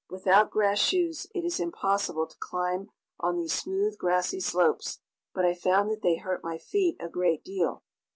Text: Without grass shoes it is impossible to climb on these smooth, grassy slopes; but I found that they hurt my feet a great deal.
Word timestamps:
Without 0.09 0.49
grass 0.49 0.79
shoes 0.79 1.27
it 1.35 1.45
is 1.45 1.59
impossible 1.59 2.25
to 2.25 2.35
climb 2.39 2.89
on 3.19 3.37
these 3.37 3.53
smooth, 3.53 3.99
grassy 3.99 4.39
slopes; 4.39 4.97
but 5.31 5.45
I 5.45 5.53
found 5.53 5.91
that 5.91 6.01
they 6.01 6.15
hurt 6.15 6.43
my 6.43 6.57
feet 6.57 6.95
a 6.99 7.07
great 7.07 7.43
deal. 7.43 7.83